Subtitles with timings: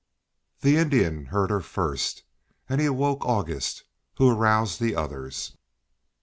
[0.61, 2.23] The Indian heard her first,
[2.67, 3.83] and he awoke August,
[4.17, 5.55] who aroused the others.